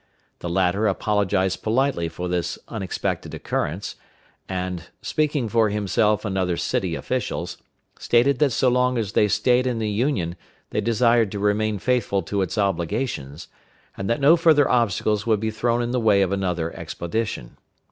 [0.39, 3.97] The latter apologized politely for this unexpected occurrence,
[4.49, 7.59] and, speaking for himself and other city officials,
[7.99, 10.35] stated that so long as they staid in the Union
[10.71, 13.47] they desired to remain faithful to its obligations,
[13.95, 17.57] and that no further obstacles would be thrown in the way of another expedition.